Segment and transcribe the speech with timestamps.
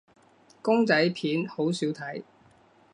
[0.63, 2.23] 公仔片好少睇